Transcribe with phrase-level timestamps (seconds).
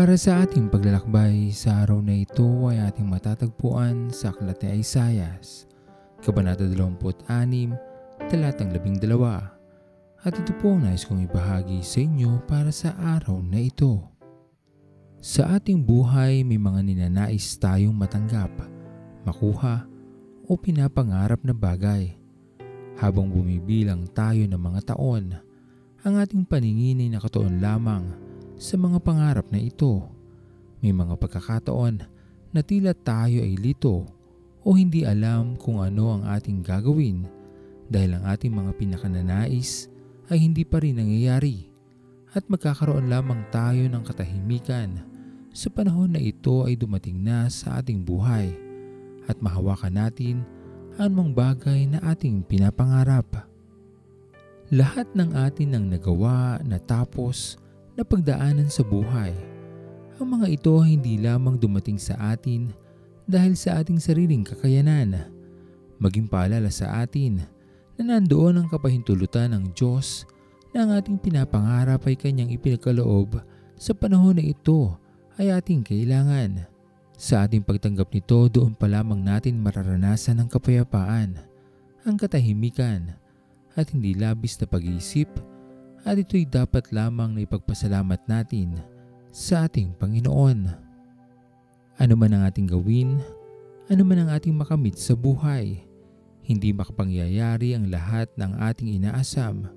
[0.00, 5.68] Para sa ating paglalakbay sa araw na ito ay ating matatagpuan sa Aklat ni Isayas,
[6.24, 7.28] Kabanata 26,
[8.32, 8.96] Talatang 12.
[10.24, 14.00] At ito po nais kong ibahagi sa inyo para sa araw na ito.
[15.20, 18.56] Sa ating buhay may mga ninanais tayong matanggap,
[19.28, 19.84] makuha
[20.48, 22.16] o pinapangarap na bagay.
[22.96, 25.36] Habang bumibilang tayo ng mga taon,
[26.00, 28.29] ang ating paningin ay nakatuon lamang
[28.60, 30.04] sa mga pangarap na ito.
[30.84, 32.04] May mga pagkakataon
[32.52, 34.04] na tila tayo ay lito
[34.60, 37.24] o hindi alam kung ano ang ating gagawin
[37.88, 39.88] dahil ang ating mga pinakananais
[40.28, 41.72] ay hindi pa rin nangyayari
[42.36, 45.08] at magkakaroon lamang tayo ng katahimikan
[45.50, 48.52] sa panahon na ito ay dumating na sa ating buhay
[49.24, 50.36] at mahawakan natin
[51.00, 53.48] ang mga bagay na ating pinapangarap.
[54.70, 57.59] Lahat ng atin ang nagawa na tapos
[58.00, 59.36] na pagdaanan sa buhay.
[60.16, 62.72] Ang mga ito ay hindi lamang dumating sa atin
[63.28, 65.28] dahil sa ating sariling kakayanan.
[66.00, 67.44] Maging paalala sa atin
[68.00, 70.24] na nandoon ang kapahintulutan ng Diyos
[70.72, 73.36] na ang ating pinapangarap ay kanyang ipinagkaloob
[73.76, 74.96] sa panahon na ito
[75.36, 76.64] ay ating kailangan.
[77.20, 81.36] Sa ating pagtanggap nito, doon pa lamang natin mararanasan ang kapayapaan,
[82.08, 83.12] ang katahimikan,
[83.76, 85.28] at hindi labis na pag-iisip
[86.04, 88.80] at ito'y dapat lamang na ipagpasalamat natin
[89.30, 90.58] sa ating Panginoon.
[92.00, 93.20] Ano man ang ating gawin,
[93.92, 95.84] ano man ang ating makamit sa buhay,
[96.40, 99.68] hindi makapangyayari ang lahat ng ating inaasam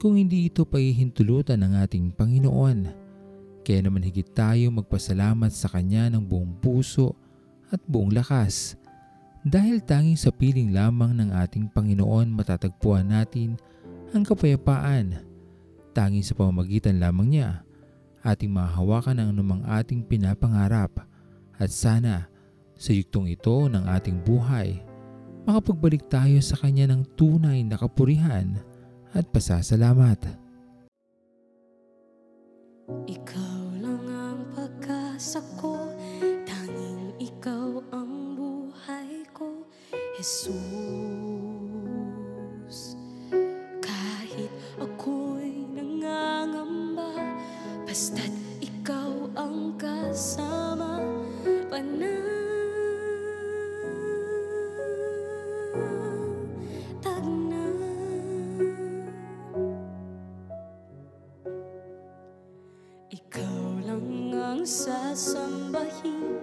[0.00, 2.78] kung hindi ito pahihintulutan ng ating Panginoon.
[3.62, 7.12] Kaya naman higit tayo magpasalamat sa Kanya ng buong puso
[7.68, 8.80] at buong lakas
[9.44, 13.60] dahil tanging sa piling lamang ng ating Panginoon matatagpuan natin
[14.16, 15.27] ang kapayapaan
[15.98, 17.66] Tanging sa pamamagitan lamang niya,
[18.22, 20.94] ating mahahawakan ang anumang ating pinapangarap
[21.58, 22.30] at sana
[22.78, 24.78] sa yuktong ito ng ating buhay,
[25.42, 28.62] makapagbalik tayo sa Kanya ng tunay na kapurihan
[29.10, 30.22] at pasasalamat.
[64.58, 66.34] Ang sasambahin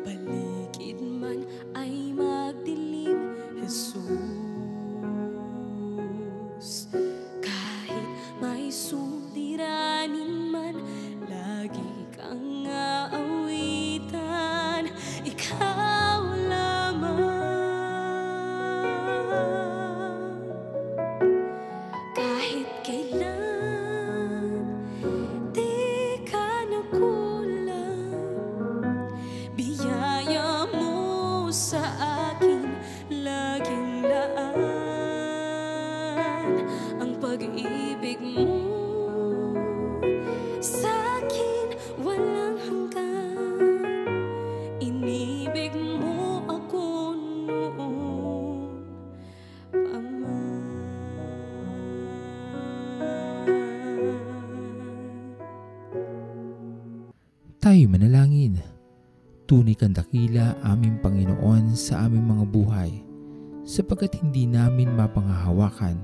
[0.00, 1.44] Paligid man
[1.76, 4.24] ay magdilim Jesus.
[7.44, 8.08] Kahit
[8.40, 10.80] may suliranin man
[11.28, 12.57] Lagi kang
[57.68, 58.56] Tayo manalangin.
[59.44, 63.04] Tunay kang dakila aming Panginoon sa aming mga buhay
[63.68, 66.00] sapagkat hindi namin mapangahawakan,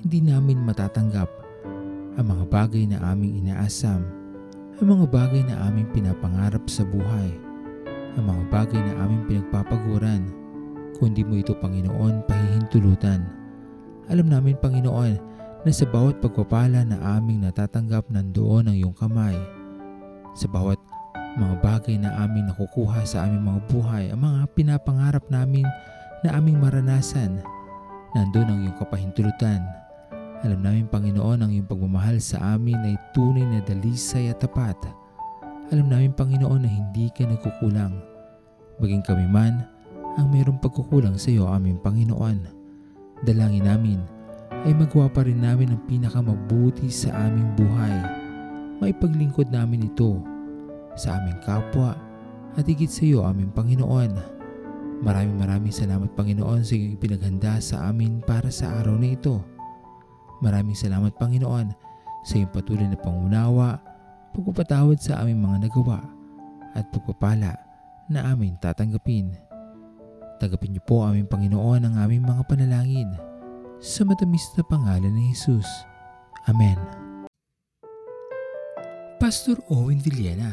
[0.00, 1.28] hindi namin matatanggap
[2.16, 4.08] ang mga bagay na aming inaasam,
[4.80, 7.28] ang mga bagay na aming pinapangarap sa buhay,
[8.16, 10.24] ang mga bagay na aming pinagpapaguran.
[10.96, 13.20] Kundi mo ito Panginoon pahihintulutan.
[14.08, 15.12] Alam namin Panginoon
[15.60, 19.36] na sa bawat pagpapala na aming natatanggap nandoon ang iyong kamay.
[20.36, 20.75] Sa bawat
[21.36, 25.68] mga bagay na aming nakukuha sa aming mga buhay, ang mga pinapangarap namin
[26.24, 27.44] na aming maranasan,
[28.16, 29.60] nandoon ang iyong kapahintulutan.
[30.40, 34.76] Alam namin Panginoon ang iyong pagmamahal sa amin ay tunay na dalisay at tapat.
[35.68, 37.92] Alam namin Panginoon na hindi ka nagkukulang.
[38.80, 39.60] Maging kami man
[40.16, 42.48] ang mayroong pagkukulang sa iyo aming Panginoon.
[43.28, 44.00] Dalangin namin
[44.64, 47.96] ay magawa pa rin namin ang pinakamabuti sa aming buhay.
[48.80, 50.35] Maipaglingkod namin ito
[50.96, 51.94] sa aming kapwa
[52.56, 54.16] at higit sa iyo aming Panginoon.
[55.04, 59.44] Maraming maraming salamat Panginoon sa iyong ipinaghanda sa amin para sa araw na ito.
[60.40, 61.68] Maraming salamat Panginoon
[62.24, 63.76] sa iyong patuloy na pangunawa,
[64.32, 66.00] pagpapatawad sa aming mga nagawa
[66.72, 67.52] at pagpapala
[68.08, 69.36] na aming tatanggapin.
[70.36, 73.08] Tanggapin niyo po aming Panginoon ang aming mga panalangin
[73.80, 75.68] sa matamis na pangalan ni Jesus.
[76.48, 76.76] Amen.
[79.16, 80.52] Pastor Owen Villena,